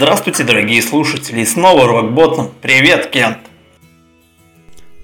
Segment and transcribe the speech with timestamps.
[0.00, 2.52] Здравствуйте, дорогие слушатели, и снова Рокботом.
[2.62, 3.38] Привет, Кент.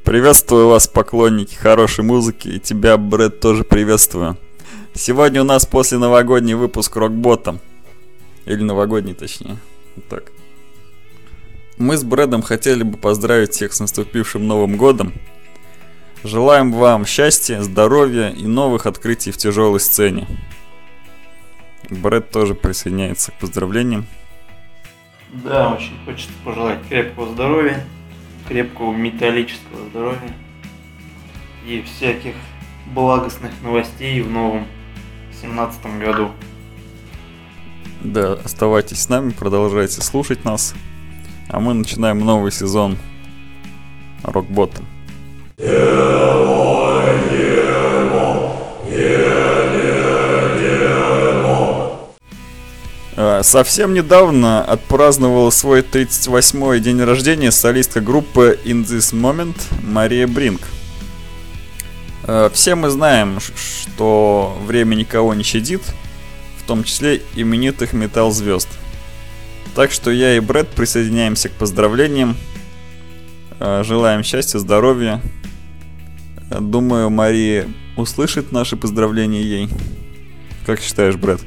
[0.04, 4.38] Приветствую вас, поклонники хорошей музыки, и тебя, Брэд, тоже приветствую.
[4.94, 7.58] Сегодня у нас после новогодний выпуск Рокботом.
[8.46, 9.56] Или новогодний, точнее.
[9.96, 10.30] Вот так.
[11.76, 15.12] Мы с Брэдом хотели бы поздравить всех с наступившим Новым Годом.
[16.22, 20.28] Желаем вам счастья, здоровья и новых открытий в тяжелой сцене.
[21.90, 24.06] Брэд тоже присоединяется к поздравлениям.
[25.42, 27.84] Да, очень хочется пожелать крепкого здоровья,
[28.46, 30.34] крепкого металлического здоровья
[31.66, 32.34] и всяких
[32.94, 34.66] благостных новостей в новом
[35.40, 36.30] семнадцатом году.
[38.02, 40.74] Да, оставайтесь с нами, продолжайте слушать нас.
[41.48, 42.96] А мы начинаем новый сезон
[44.22, 44.82] Рокбота.
[45.58, 46.33] А,
[53.44, 60.62] совсем недавно отпраздновала свой 38-й день рождения солистка группы In This Moment Мария Бринк.
[62.24, 65.82] А, все мы знаем, что время никого не щадит,
[66.58, 68.68] в том числе именитых металл-звезд.
[69.74, 72.36] Так что я и Брэд присоединяемся к поздравлениям.
[73.60, 75.20] А, желаем счастья, здоровья.
[76.50, 79.68] Думаю, Мария услышит наши поздравления ей.
[80.64, 81.40] Как считаешь, Брэд?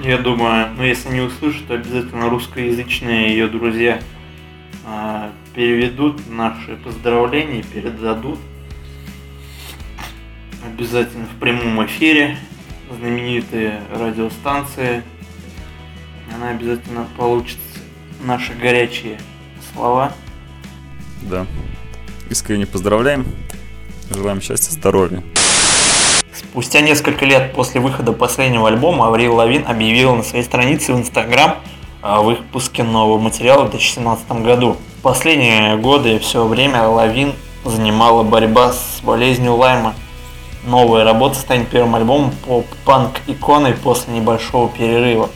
[0.00, 4.00] Я думаю, ну если не услышат, то обязательно русскоязычные ее друзья
[4.84, 8.38] э, переведут наши поздравления, передадут.
[10.64, 12.36] Обязательно в прямом эфире
[12.90, 15.02] знаменитые радиостанции.
[16.34, 17.58] Она обязательно получит
[18.22, 19.18] наши горячие
[19.72, 20.12] слова.
[21.22, 21.46] Да.
[22.28, 23.24] Искренне поздравляем.
[24.10, 25.22] Желаем счастья, здоровья.
[26.36, 31.56] Спустя несколько лет после выхода последнего альбома Аврил Лавин объявила на своей странице в Инстаграм
[32.02, 34.76] о выпуске нового материала в 2017 году.
[34.98, 37.32] В последние годы все время Лавин
[37.64, 39.94] занимала борьба с болезнью Лайма.
[40.66, 45.30] Новая работа станет первым альбомом поп-панк-иконой после небольшого перерыва.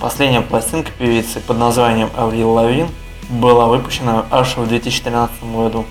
[0.00, 2.88] Последняя пластинка певицы под названием Аврил Лавин
[3.28, 5.84] была выпущена аж в 2013 году.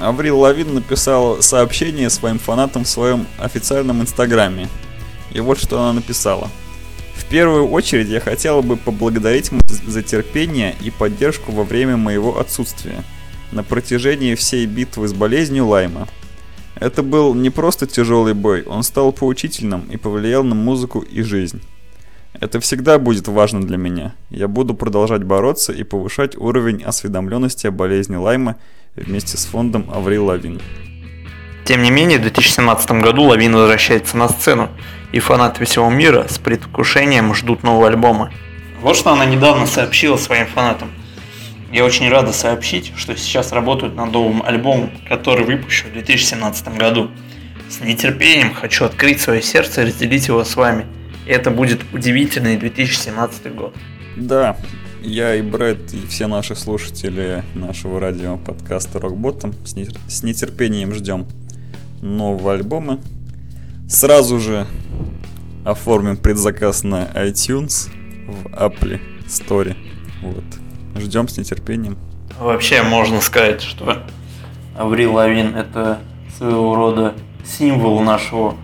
[0.00, 4.68] Аврил Лавин написал сообщение своим фанатам в своем официальном инстаграме.
[5.32, 6.50] И вот что она написала.
[7.14, 9.50] В первую очередь я хотела бы поблагодарить
[9.86, 13.02] за терпение и поддержку во время моего отсутствия,
[13.52, 16.08] на протяжении всей битвы с болезнью Лайма.
[16.74, 21.62] Это был не просто тяжелый бой, он стал поучительным и повлиял на музыку и жизнь.
[22.44, 24.12] Это всегда будет важно для меня.
[24.28, 28.56] Я буду продолжать бороться и повышать уровень осведомленности о болезни Лайма
[28.96, 30.60] вместе с фондом Аврил Лавин.
[31.64, 34.68] Тем не менее, в 2017 году Лавин возвращается на сцену,
[35.10, 38.30] и фанаты всего мира с предвкушением ждут нового альбома.
[38.82, 40.90] Вот что она недавно сообщила своим фанатам.
[41.72, 47.10] Я очень рада сообщить, что сейчас работают над новым альбомом, который выпущу в 2017 году.
[47.70, 50.84] С нетерпением хочу открыть свое сердце и разделить его с вами.
[51.26, 53.74] Это будет удивительный 2017 год.
[54.16, 54.56] Да,
[55.02, 61.26] я и Брэд, и все наши слушатели нашего радио подкаста Рокботом с нетерпением ждем
[62.02, 63.00] нового альбома.
[63.88, 64.66] Сразу же
[65.64, 67.88] оформим предзаказ на iTunes
[68.26, 69.74] в Apple Store.
[70.22, 70.44] Вот.
[71.02, 71.96] Ждем с нетерпением.
[72.38, 74.02] Вообще можно сказать, что
[74.76, 76.00] Аврил Лавин это
[76.36, 77.14] своего рода
[77.44, 78.56] символ нашего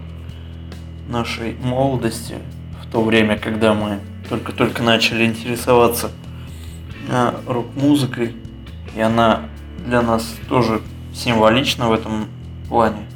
[1.11, 2.37] нашей молодости
[2.83, 6.11] в то время, когда мы только-только начали интересоваться
[7.09, 8.37] а, рок-музыкой,
[8.97, 9.43] и она
[9.85, 10.81] для нас тоже
[11.13, 12.29] символична в этом
[12.69, 13.07] плане.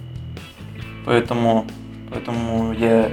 [1.04, 1.66] Поэтому,
[2.10, 3.10] поэтому я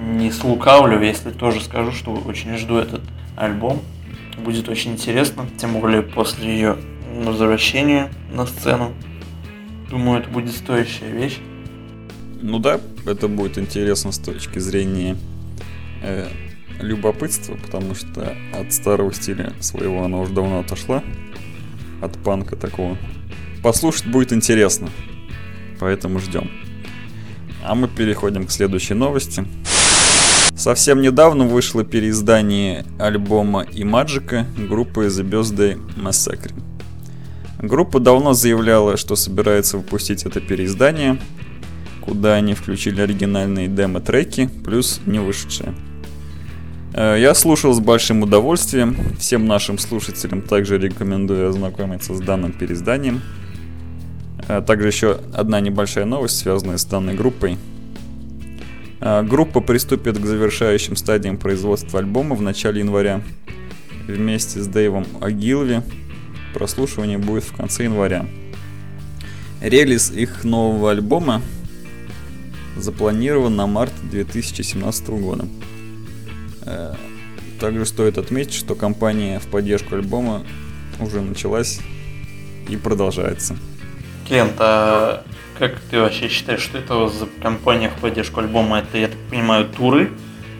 [0.00, 3.02] не слукавлю, если тоже скажу, что очень жду этот
[3.36, 3.80] альбом.
[4.38, 6.76] Будет очень интересно, тем более после ее
[7.14, 8.92] возвращения на сцену.
[9.90, 11.38] Думаю, это будет стоящая вещь.
[12.42, 15.16] Ну да, это будет интересно с точки зрения
[16.02, 16.28] э,
[16.80, 21.04] любопытства, потому что от старого стиля своего она уже давно отошла.
[22.00, 22.98] От панка такого.
[23.62, 24.90] Послушать будет интересно.
[25.78, 26.50] Поэтому ждем.
[27.64, 29.44] А мы переходим к следующей новости.
[30.56, 36.52] Совсем недавно вышло переиздание альбома Imagika группы The Birthday Massacre.
[37.60, 41.20] Группа давно заявляла, что собирается выпустить это переиздание,
[42.04, 45.74] куда они включили оригинальные демо-треки, плюс не вышедшие.
[46.94, 48.96] Э, я слушал с большим удовольствием.
[49.18, 53.22] Всем нашим слушателям также рекомендую ознакомиться с данным переизданием.
[54.48, 57.56] Э, также еще одна небольшая новость, связанная с данной группой.
[59.00, 63.22] Э, группа приступит к завершающим стадиям производства альбома в начале января.
[64.08, 65.82] вместе с Дэйвом Агилви.
[66.54, 68.26] Прослушивание будет в конце января.
[69.60, 71.40] Релиз их нового альбома
[72.76, 75.46] запланирован на март 2017 года.
[76.64, 76.94] Э,
[77.60, 80.42] также стоит отметить, что кампания в поддержку альбома
[81.00, 81.80] уже началась
[82.68, 83.56] и продолжается.
[84.26, 85.24] Клиент, а
[85.58, 88.78] как ты вообще считаешь, что это за компания в поддержку альбома?
[88.78, 90.10] Это, я так понимаю, туры?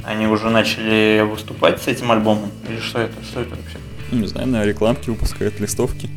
[0.05, 2.51] Они уже начали выступать с этим альбомом?
[2.69, 3.23] Или что это?
[3.25, 3.79] Что это вообще?
[4.11, 6.11] Не знаю, на рекламки выпускают листовки.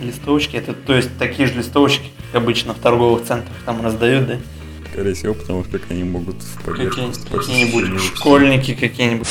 [0.00, 4.36] Листовочки, это то есть такие же листовочки, как обычно в торговых центрах там раздают, да?
[4.92, 9.28] Скорее всего, потому что как они могут в поддержку Какие- Какие-нибудь школьники какие-нибудь.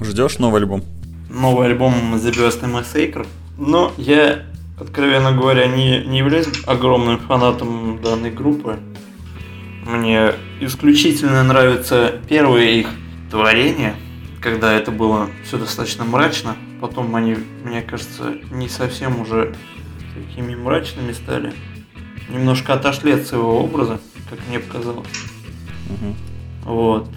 [0.00, 0.84] Ждешь новый альбом?
[1.30, 3.26] Новый альбом The Best MS Acre.
[3.58, 4.44] Но я,
[4.78, 8.78] откровенно говоря, не, не являюсь огромным фанатом данной группы.
[9.86, 12.88] Мне исключительно нравится первое их
[13.30, 13.94] творение,
[14.40, 16.56] когда это было все достаточно мрачно.
[16.80, 19.54] Потом они, мне кажется, не совсем уже
[20.14, 21.52] такими мрачными стали.
[22.28, 25.06] Немножко отошли от своего образа, как мне показалось.
[25.88, 26.16] Мгм.
[26.64, 27.08] Вот.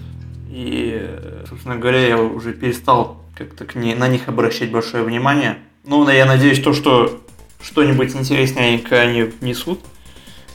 [0.48, 5.58] И, собственно говоря, я уже перестал как-то к ней, на них обращать большое внимание.
[5.84, 7.22] Ну, я надеюсь, то, что
[7.60, 9.80] что-нибудь интересненькое они внесут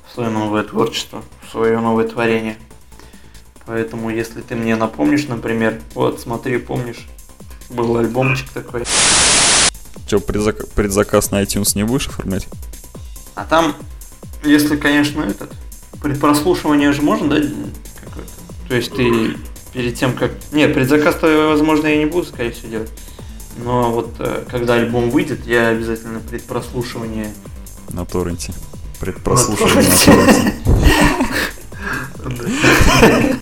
[0.08, 2.58] в свое новое творчество, в свое новое творение.
[3.66, 7.08] Поэтому, если ты мне напомнишь, например, вот, смотри, помнишь,
[7.70, 8.84] был альбомчик такой.
[10.08, 12.48] Че, предзак- предзаказ на iTunes не будешь оформлять?
[13.36, 13.76] А там,
[14.44, 15.54] если, конечно, этот,
[16.04, 17.38] предпрослушивание же можно, да,
[18.04, 18.30] какое-то?
[18.68, 19.38] То есть ты
[19.74, 20.32] перед тем, как...
[20.52, 22.92] Нет, предзаказ-то, возможно, я не буду, скорее всего, делать.
[23.58, 27.34] Но вот э, когда альбом выйдет, я обязательно предпрослушивание...
[27.90, 28.54] На торренте.
[29.00, 29.98] Предпрослушивание на
[32.28, 33.40] торренте.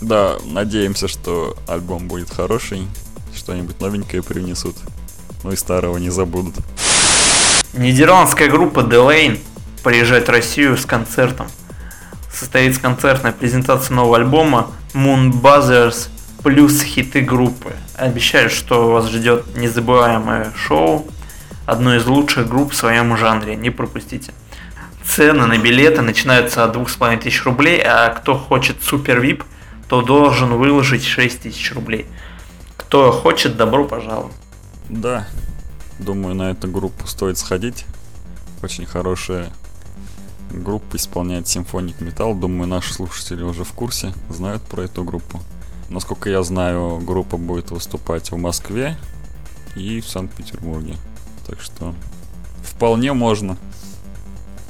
[0.00, 2.86] Да, надеемся, что альбом будет хороший,
[3.34, 4.76] что-нибудь новенькое привнесут.
[5.44, 6.54] Ну и старого не забудут.
[7.74, 9.38] Нидерландская группа Delane
[9.82, 11.48] приезжает в Россию с концертом.
[12.32, 16.08] Состоится концертная презентация нового альбома Moon Buzzers
[16.42, 17.74] плюс хиты группы.
[17.96, 21.06] Обещают, что вас ждет незабываемое шоу,
[21.66, 23.56] одно из лучших групп в своем жанре.
[23.56, 24.32] Не пропустите.
[25.04, 29.44] Цены на билеты начинаются от 2500 рублей, а кто хочет супер VIP,
[29.88, 32.06] то должен выложить 6000 рублей.
[32.76, 34.34] Кто хочет, добро пожаловать.
[34.88, 35.26] Да,
[35.98, 37.86] думаю, на эту группу стоит сходить.
[38.62, 39.50] Очень хорошая
[40.50, 42.34] группа исполняет симфоник металл.
[42.34, 45.40] Думаю, наши слушатели уже в курсе, знают про эту группу.
[45.88, 48.96] Насколько я знаю, группа будет выступать в Москве
[49.76, 50.94] и в Санкт-Петербурге.
[51.46, 51.94] Так что
[52.62, 53.56] вполне можно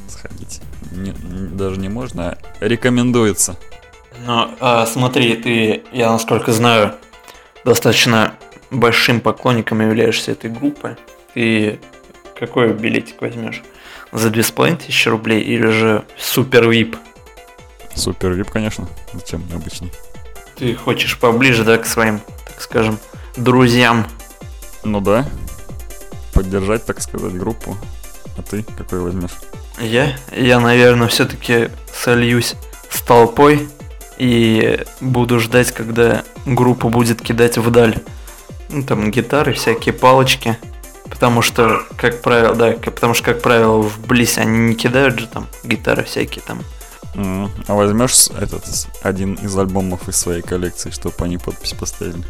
[0.09, 0.61] сходить.
[0.93, 3.57] Не- даже не можно, а рекомендуется.
[4.27, 6.95] Но а, смотри, ты, я насколько знаю,
[7.65, 8.35] достаточно
[8.71, 10.97] большим поклонником являешься этой группы.
[11.35, 11.81] Ты
[12.39, 13.63] какой билетик возьмешь?
[14.13, 16.97] За две с половиной тысячи рублей или же супер вип?
[17.95, 18.89] Супер вип, конечно.
[19.13, 19.93] Зачем обычный?
[20.57, 22.99] Ты хочешь поближе, да, к своим, так скажем,
[23.37, 24.07] друзьям.
[24.85, 25.29] Ну да.
[26.33, 27.77] Поддержать, так сказать, группу.
[28.37, 29.37] А ты какой возьмешь?
[29.81, 32.55] Я, я, наверное, все-таки сольюсь
[32.91, 33.69] с толпой
[34.19, 37.97] и буду ждать, когда группа будет кидать вдаль.
[38.69, 40.59] Ну, там гитары, всякие палочки.
[41.11, 45.49] Потому что, как правило, да, потому что, как правило, вблизь они не кидают же там
[45.65, 46.63] гитары всякие там.
[47.15, 48.65] М, А возьмешь этот
[49.03, 52.23] один из альбомов из своей коллекции, чтобы они подпись поставили?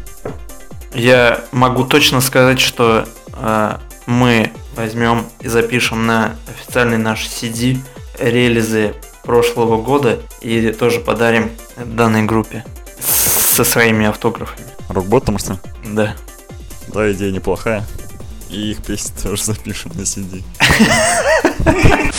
[0.93, 7.77] Я могу точно сказать, что э, мы возьмем и запишем на официальный наш CD
[8.19, 12.65] релизы прошлого года и тоже подарим данной группе
[12.99, 14.67] со своими автографами.
[14.89, 15.59] Рок-ботом, что ли?
[15.85, 16.15] Да.
[16.87, 17.85] Да, идея неплохая.
[18.51, 20.43] И их песни тоже запишем на CD.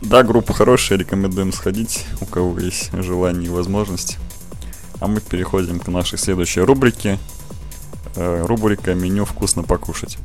[0.00, 4.18] Да, группа хорошая, рекомендуем сходить, у кого есть желание и возможность.
[5.00, 7.18] А мы переходим к нашей следующей рубрике.
[8.14, 10.18] Э, Рубрика «Меню вкусно покушать».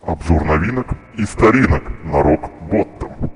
[0.00, 0.86] Обзор новинок
[1.18, 3.30] и старинок на рок-боттом.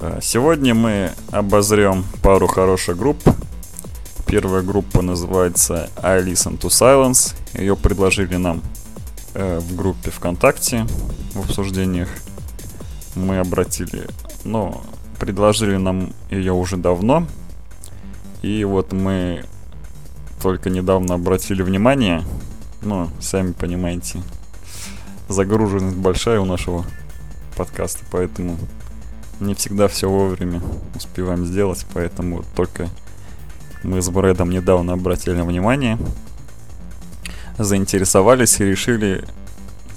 [0.00, 3.18] Э, Сегодня мы обозрем пару хороших групп.
[4.38, 7.34] Первая группа называется I Listen to Silence.
[7.54, 8.62] Ее предложили нам
[9.32, 10.86] э, в группе ВКонтакте
[11.32, 12.10] в обсуждениях.
[13.14, 14.06] Мы обратили,
[14.44, 14.82] ну,
[15.18, 17.26] предложили нам ее уже давно.
[18.42, 19.42] И вот мы
[20.42, 22.22] только недавно обратили внимание.
[22.82, 24.20] Ну, сами понимаете,
[25.30, 26.84] загруженность большая у нашего
[27.56, 28.58] подкаста, поэтому
[29.40, 30.60] не всегда все вовремя
[30.94, 32.90] успеваем сделать, поэтому только
[33.86, 35.96] мы с Брэдом недавно обратили внимание,
[37.56, 39.24] заинтересовались и решили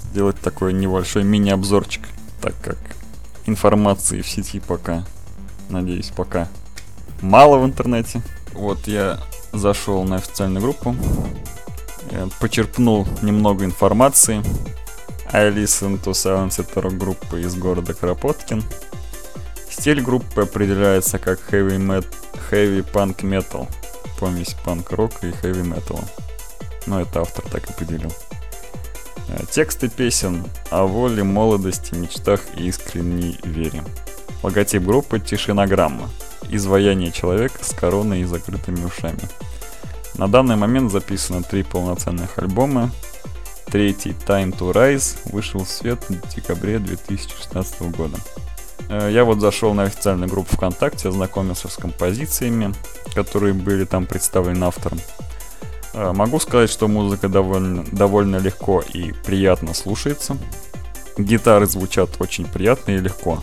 [0.04, 2.02] сделать такой небольшой мини-обзорчик,
[2.40, 2.78] так как
[3.46, 5.04] информации в сети пока,
[5.68, 6.48] надеюсь, пока
[7.20, 8.22] мало в интернете.
[8.52, 9.18] Вот я
[9.52, 10.94] зашел на официальную группу,
[12.12, 14.40] э, почерпнул немного информации.
[15.32, 18.62] I listen to Silence это рок-группа из города Кропоткин.
[19.68, 22.06] Стиль группы определяется как heavy, met,
[22.50, 23.68] heavy punk metal,
[24.20, 26.04] помесь панк-рока и metal.
[26.86, 28.12] Но это автор так определил.
[29.28, 33.82] Э, тексты песен о воле, молодости, мечтах и искренней вере.
[34.42, 36.08] Логотип группы «Тишинограмма»
[36.50, 39.20] изваяние человека с короной и закрытыми ушами.
[40.14, 42.90] На данный момент записано три полноценных альбома.
[43.66, 48.18] Третий Time to Rise вышел в свет в декабре 2016 года.
[48.90, 52.74] Э, я вот зашел на официальную группу ВКонтакте, ознакомился с композициями,
[53.14, 54.98] которые были там представлены автором.
[55.94, 60.36] Э, могу сказать, что музыка довольно, довольно легко и приятно слушается.
[61.16, 63.42] Гитары звучат очень приятно и легко.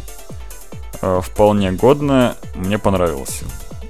[1.01, 3.41] Э, вполне годно, мне понравилось.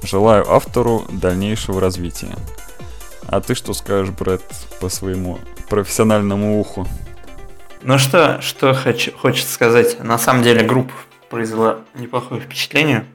[0.03, 2.35] Желаю автору дальнейшего развития.
[3.25, 4.43] А ты что скажешь, Брэд,
[4.79, 6.87] по своему профессиональному уху?
[7.81, 9.99] Ну что, что хочу, хочется сказать.
[10.03, 10.93] На самом деле группа
[11.29, 13.05] произвела неплохое впечатление.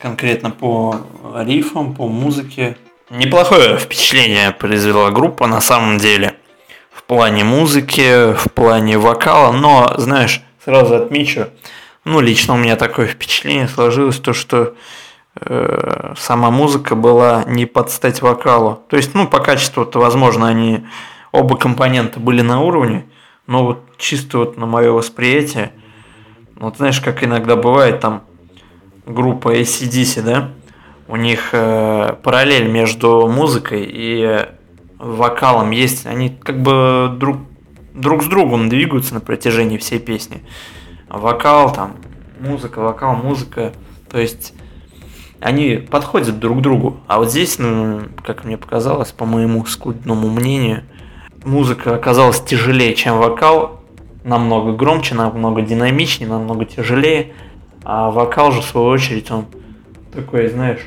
[0.00, 0.96] Конкретно по
[1.44, 2.76] рифам, по музыке.
[3.10, 6.36] Неплохое впечатление произвела группа на самом деле.
[6.92, 9.52] В плане музыки, в плане вокала.
[9.52, 11.48] Но, знаешь, сразу отмечу,
[12.04, 14.74] ну, лично у меня такое впечатление сложилось, то, что
[15.40, 18.82] э, сама музыка была не под стать вокалу.
[18.88, 20.86] То есть, ну, по качеству-то, возможно, они
[21.32, 23.04] оба компонента были на уровне,
[23.46, 25.72] но вот чисто вот на мое восприятие,
[26.58, 28.22] вот знаешь, как иногда бывает там
[29.06, 30.50] группа ACDC, да,
[31.08, 34.46] у них э, параллель между музыкой и
[34.98, 37.38] вокалом есть, они как бы друг,
[37.94, 40.42] друг с другом двигаются на протяжении всей песни
[41.08, 41.96] вокал, там,
[42.40, 43.72] музыка, вокал, музыка.
[44.10, 44.54] То есть
[45.40, 47.00] они подходят друг к другу.
[47.06, 50.84] А вот здесь, ну, как мне показалось, по моему скудному мнению,
[51.44, 53.77] музыка оказалась тяжелее, чем вокал.
[54.24, 57.32] Намного громче, намного динамичнее, намного тяжелее.
[57.84, 59.46] А вокал же, в свою очередь, он
[60.12, 60.80] такой, знаешь,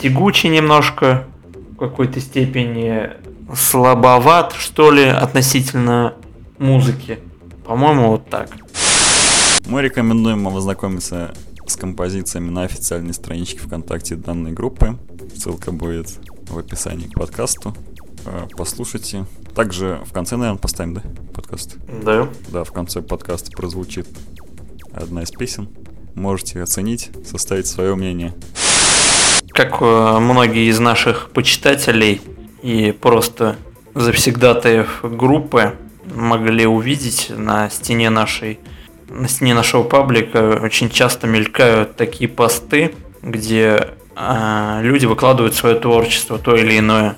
[0.00, 1.24] тягучий немножко,
[1.72, 3.10] в какой-то степени
[3.54, 6.14] слабоват, что ли, относительно
[6.58, 7.18] музыки.
[7.66, 8.50] По-моему, вот так.
[9.66, 11.34] Мы рекомендуем вам ознакомиться
[11.66, 14.96] с композициями на официальной страничке ВКонтакте данной группы.
[15.36, 16.18] Ссылка будет
[16.48, 17.74] в описании к подкасту.
[18.24, 19.26] Э, послушайте.
[19.58, 21.02] Также в конце, наверное, поставим, да,
[21.34, 21.78] подкаст?
[22.04, 22.28] Да.
[22.46, 24.06] Да, в конце подкаста прозвучит
[24.92, 25.68] одна из песен.
[26.14, 28.34] Можете оценить, составить свое мнение.
[29.48, 32.20] Как э, многие из наших почитателей
[32.62, 33.56] и просто
[33.96, 35.74] завсегдатаев группы
[36.14, 38.60] могли увидеть на стене нашей
[39.08, 46.38] на стене нашего паблика очень часто мелькают такие посты, где э, люди выкладывают свое творчество,
[46.38, 47.16] то или иное.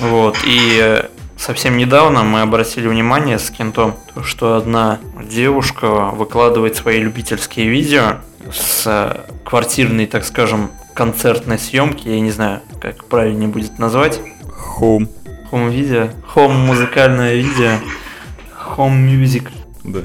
[0.00, 0.36] Вот.
[0.44, 1.04] И
[1.38, 8.16] совсем недавно мы обратили внимание с Кентом, что одна девушка выкладывает свои любительские видео
[8.52, 14.20] с квартирной, так скажем, концертной съемки, я не знаю, как правильнее будет назвать.
[14.78, 15.08] Home.
[15.50, 16.08] Home видео.
[16.34, 17.78] Home музыкальное видео.
[18.76, 19.48] Home music.
[19.84, 20.00] Да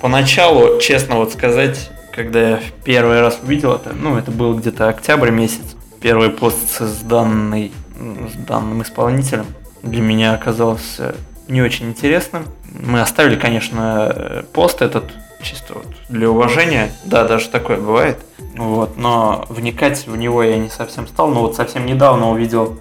[0.00, 4.88] поначалу, честно вот сказать, когда я в первый раз увидел это, ну, это был где-то
[4.88, 9.46] октябрь месяц, первый пост с, данной, с данным исполнителем
[9.82, 11.14] для меня оказался
[11.48, 12.44] не очень интересным.
[12.64, 18.18] Мы оставили, конечно, пост этот чисто вот для уважения, да, даже такое бывает,
[18.56, 22.78] вот, но вникать в него я не совсем стал, но вот совсем недавно увидел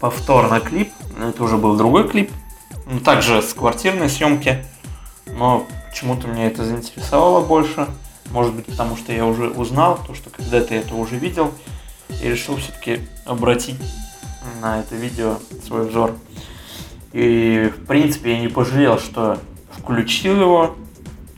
[0.00, 2.30] повторно клип, это уже был другой клип,
[2.86, 4.64] ну, также с квартирной съемки,
[5.26, 7.86] но Почему-то меня это заинтересовало больше.
[8.32, 11.52] Может быть, потому что я уже узнал то, что когда-то я это уже видел.
[12.20, 13.78] И решил все-таки обратить
[14.60, 16.16] на это видео свой взор.
[17.14, 19.38] И, в принципе, я не пожалел, что
[19.70, 20.76] включил его,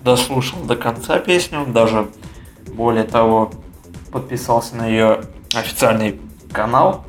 [0.00, 2.09] дослушал до конца песню, даже
[2.73, 3.52] более того,
[4.11, 5.21] подписался на ее
[5.54, 6.18] официальный
[6.50, 7.04] канал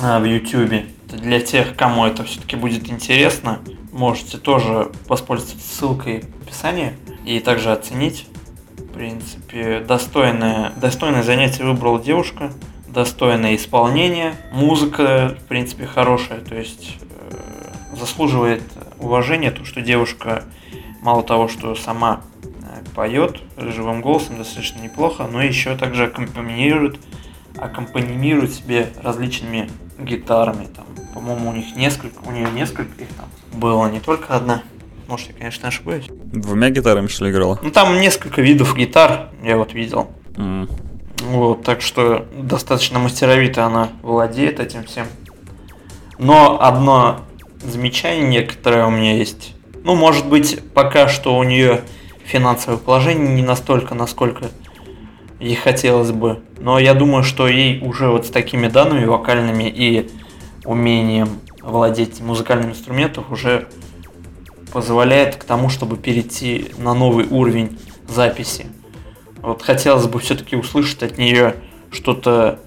[0.00, 0.84] а, в YouTube.
[1.08, 3.58] Для тех, кому это все-таки будет интересно,
[3.90, 6.92] можете тоже воспользоваться ссылкой описании
[7.24, 8.28] и также оценить.
[8.78, 12.52] В принципе, достойное, достойное занятие выбрала девушка,
[12.86, 17.11] достойное исполнение, музыка, в принципе, хорошая, то есть э,
[18.02, 18.62] заслуживает
[18.98, 20.42] уважения то, что девушка
[21.02, 26.98] мало того, что сама э, поет живым голосом достаточно неплохо, но еще также аккомпанирует,
[27.56, 30.66] аккомпанирует себе различными гитарами.
[30.66, 34.62] Там, по-моему, у них несколько, у нее несколько их там было, не только одна.
[35.06, 36.06] Может, я, конечно, ошибаюсь.
[36.08, 37.60] Двумя гитарами, что ли, играла?
[37.62, 40.10] Ну, там несколько видов гитар, я вот видел.
[40.36, 40.68] М.
[41.20, 45.06] Вот, так что достаточно мастеровито она владеет этим всем.
[46.18, 47.20] Но одно
[47.62, 49.54] замечание некоторое у меня есть.
[49.84, 51.82] Ну, может быть, пока что у нее
[52.24, 54.50] финансовое положение не настолько, насколько
[55.40, 56.42] ей хотелось бы.
[56.58, 60.10] Но я думаю, что ей уже вот с такими данными вокальными и
[60.64, 63.68] умением владеть музыкальным инструментом уже
[64.72, 67.78] позволяет к тому, чтобы перейти на новый уровень
[68.08, 68.66] записи.
[69.42, 71.56] Вот хотелось бы все-таки услышать от нее
[71.90, 72.60] что-то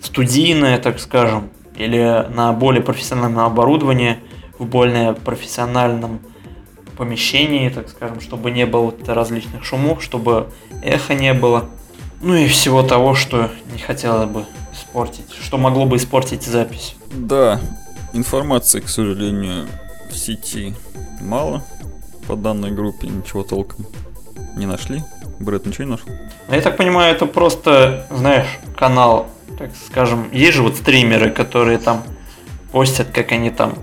[0.00, 4.18] студийное, так скажем, или на более профессиональном оборудовании,
[4.58, 6.20] в более профессиональном
[6.96, 10.50] помещении, так скажем, чтобы не было различных шумов, чтобы
[10.82, 11.68] эхо не было.
[12.22, 16.96] Ну и всего того, что не хотелось бы испортить, что могло бы испортить запись.
[17.12, 17.60] Да,
[18.12, 19.66] информации, к сожалению,
[20.10, 20.74] в сети
[21.20, 21.62] мало.
[22.26, 23.86] По данной группе ничего толком
[24.56, 25.02] не нашли.
[25.38, 26.08] Брэд ничего не нашел?
[26.50, 32.02] Я так понимаю, это просто, знаешь, канал, так скажем, есть же вот стримеры, которые там
[32.72, 33.74] постят, как они там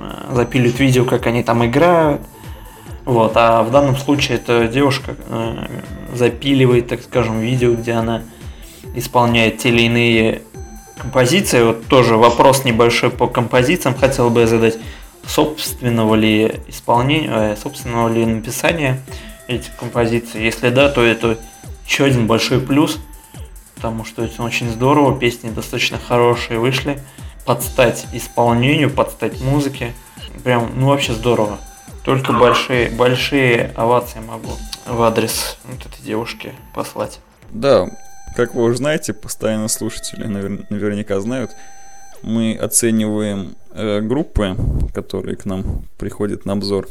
[0.00, 2.20] э, запилят видео, как они там играют.
[3.04, 5.66] Вот, а в данном случае эта девушка э,
[6.12, 8.22] запиливает, так скажем, видео, где она
[8.96, 10.42] исполняет те или иные
[10.98, 11.62] композиции.
[11.62, 14.78] Вот тоже вопрос небольшой по композициям хотел бы я задать.
[15.26, 19.00] Собственного ли исполнения, э, собственного ли написания
[19.48, 20.42] этих композиций?
[20.42, 21.38] Если да, то это
[21.86, 22.98] еще один большой плюс,
[23.74, 27.00] потому что это очень здорово, песни достаточно хорошие вышли,
[27.46, 29.94] под стать исполнению, под стать музыке.
[30.44, 31.58] Прям, ну вообще здорово.
[32.04, 34.50] Только большие, большие овации могу
[34.86, 37.20] в адрес вот этой девушки послать.
[37.50, 37.88] Да,
[38.36, 41.52] как вы уже знаете, постоянно слушатели навер- наверняка знают,
[42.22, 44.56] мы оцениваем э, группы,
[44.94, 46.88] которые к нам приходят на обзор,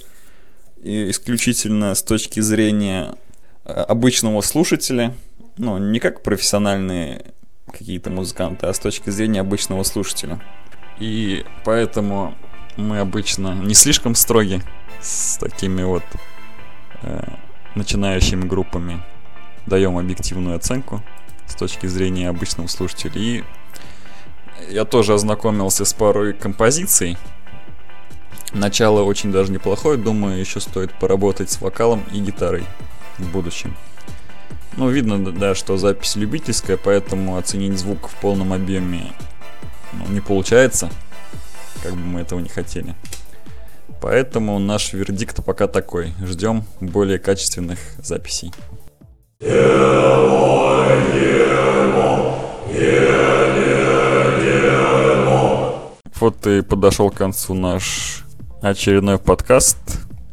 [0.82, 3.16] и исключительно с точки зрения
[3.64, 5.14] э, обычного слушателя,
[5.58, 7.34] ну, не как профессиональные
[7.78, 10.40] какие-то музыканты, а с точки зрения обычного слушателя.
[11.00, 12.36] И поэтому
[12.78, 14.62] мы обычно не слишком строги
[15.02, 16.04] с такими вот
[17.02, 17.24] э,
[17.76, 19.04] начинающими группами.
[19.66, 21.04] Даем объективную оценку
[21.48, 23.14] с точки зрения обычного слушателя.
[23.16, 23.44] И
[24.70, 27.18] я тоже ознакомился с парой композиций.
[28.54, 32.64] Начало очень даже неплохое, думаю, еще стоит поработать с вокалом и гитарой
[33.18, 33.76] в будущем.
[34.78, 39.14] Ну, видно, да, что запись любительская, поэтому оценить звук в полном объеме
[39.94, 40.90] ну, не получается,
[41.82, 42.94] как бы мы этого не хотели.
[44.02, 46.14] Поэтому наш вердикт пока такой.
[46.24, 48.52] Ждем более качественных записей.
[56.20, 58.24] Вот и подошел к концу наш
[58.62, 59.78] очередной подкаст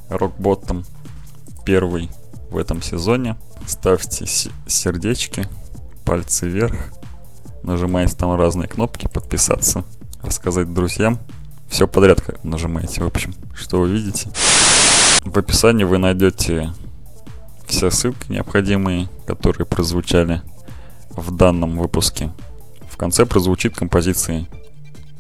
[0.09, 0.85] Рокботом.
[1.65, 2.09] Первый
[2.51, 3.37] в этом сезоне.
[3.67, 4.27] Ставьте
[4.67, 5.49] сердечки,
[6.05, 6.93] пальцы вверх.
[7.63, 9.85] Нажимайте там разные кнопки, подписаться,
[10.23, 11.19] рассказать друзьям.
[11.69, 14.31] Все подряд нажимаете, в общем, что вы видите.
[15.25, 16.73] В описании вы найдете
[17.67, 20.43] все ссылки необходимые, которые прозвучали
[21.11, 22.33] в данном выпуске.
[22.91, 24.47] В конце прозвучит композиции.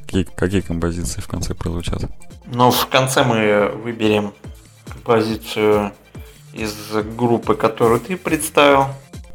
[0.03, 2.11] Какие, какие композиции в конце прозвучат?
[2.47, 4.35] Но в конце мы выберем
[4.87, 5.93] композицию
[6.53, 6.75] из
[7.17, 8.87] группы, которую ты представил.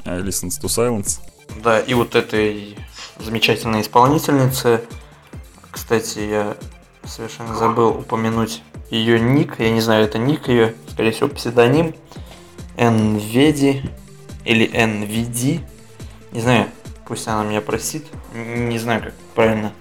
[0.06, 1.20] I Listens to Silence.
[1.64, 2.78] Да, и вот этой
[3.20, 4.82] замечательной исполнительницы.
[5.72, 6.58] Кстати, я
[7.04, 9.60] совершенно забыл упомянуть ее ник.
[9.60, 11.96] Я не знаю, это ник ее, скорее всего, псевдоним.
[12.78, 13.90] Nvedi
[14.46, 15.62] или NVD.
[16.32, 16.68] Не знаю,
[17.08, 18.06] пусть она меня простит.
[18.34, 19.74] Не знаю, как правильно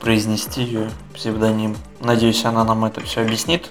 [0.00, 1.76] произнести ее псевдоним.
[2.00, 3.70] Надеюсь, она нам это все объяснит.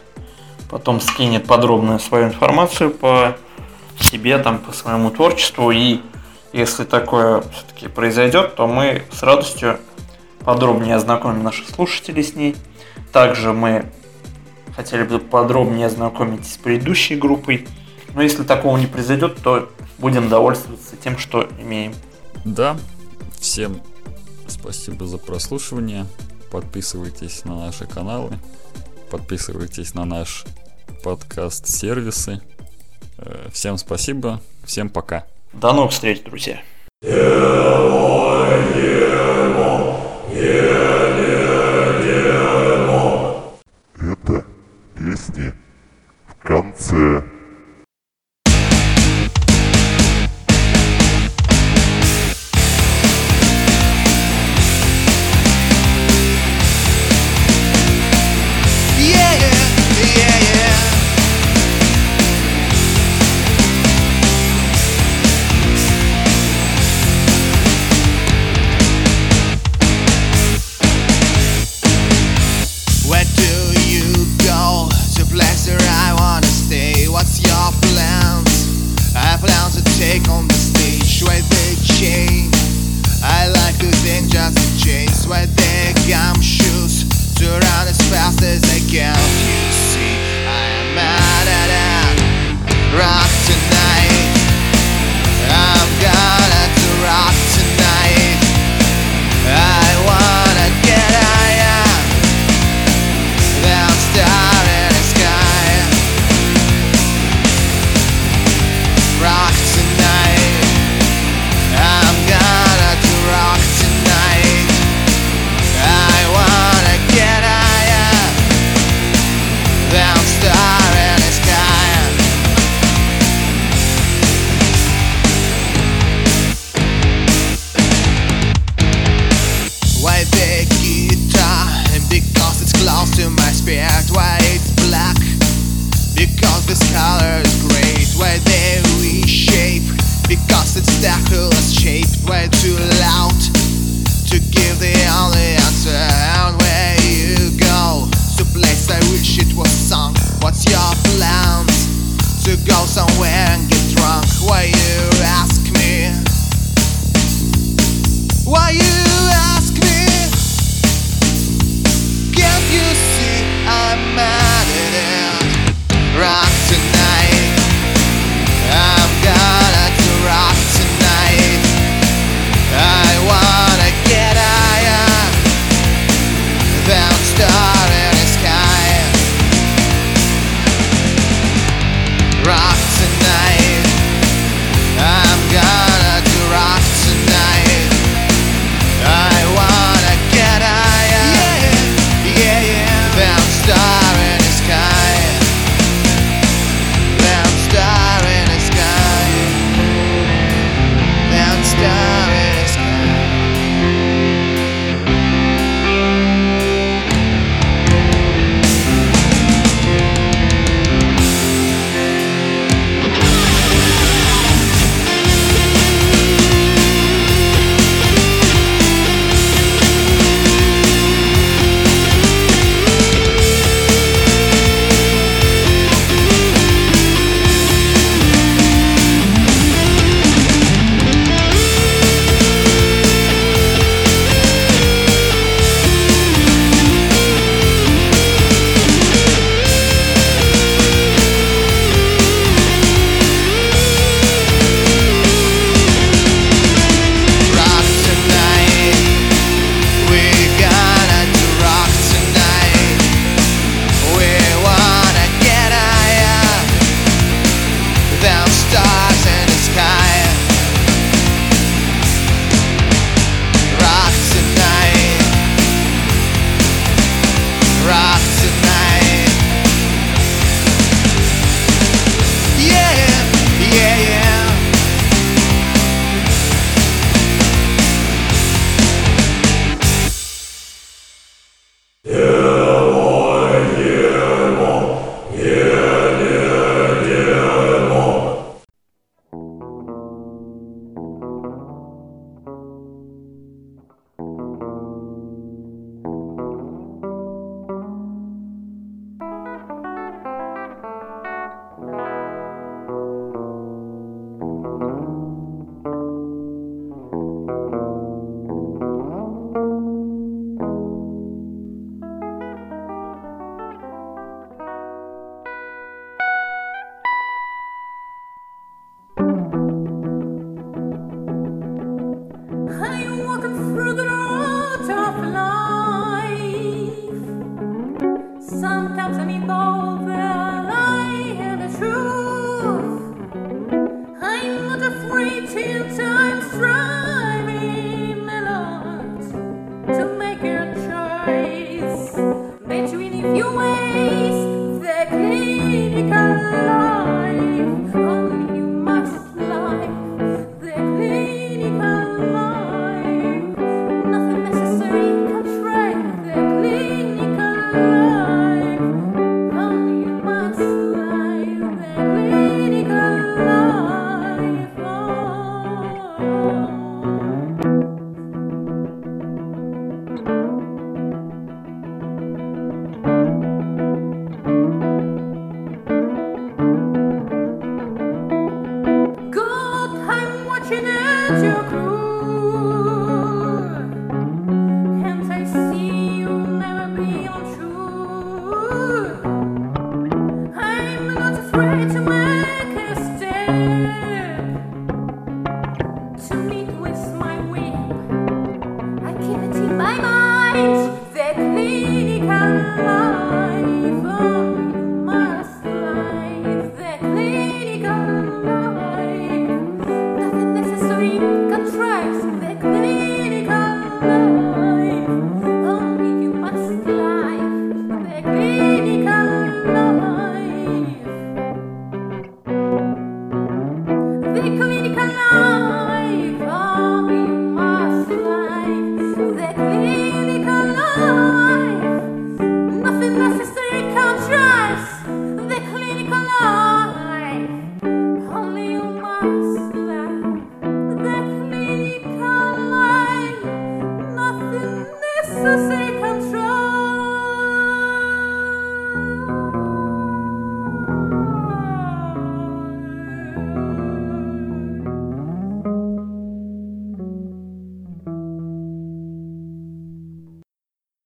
[0.74, 3.38] Потом скинет подробную свою информацию по
[4.00, 5.70] себе, там, по своему творчеству.
[5.70, 6.00] И
[6.52, 9.78] если такое все-таки произойдет, то мы с радостью
[10.40, 12.56] подробнее ознакомим наших слушателей с ней.
[13.12, 13.86] Также мы
[14.76, 17.68] хотели бы подробнее ознакомить с предыдущей группой.
[18.16, 21.94] Но если такого не произойдет, то будем довольствоваться тем, что имеем.
[22.46, 22.78] Да,
[23.40, 23.80] всем
[24.48, 26.08] спасибо за прослушивание.
[26.52, 28.40] Подписывайтесь на наши каналы,
[29.12, 30.46] подписывайтесь на наш
[31.04, 32.42] подкаст-сервисы.
[33.18, 35.26] Э, Всем спасибо, всем пока.
[35.54, 36.62] До новых встреч, друзья.
[44.00, 44.46] Это
[44.96, 45.54] песни
[46.28, 47.23] в конце.